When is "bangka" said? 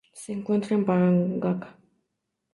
1.39-1.77